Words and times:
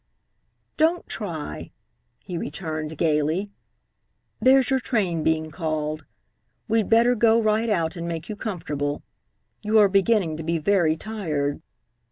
"Don't 0.77 1.07
try," 1.07 1.69
he 2.23 2.35
returned 2.35 2.97
gaily. 2.97 3.51
"There's 4.41 4.71
your 4.71 4.79
train 4.79 5.21
being 5.23 5.51
called. 5.51 6.05
We'd 6.67 6.89
better 6.89 7.13
go 7.13 7.39
right 7.39 7.69
out 7.69 7.95
and 7.95 8.07
make 8.07 8.27
you 8.27 8.35
comfortable. 8.35 9.03
You 9.61 9.77
are 9.77 9.89
beginning 9.89 10.37
to 10.37 10.43
be 10.43 10.57
very 10.57 10.97
tired." 10.97 11.61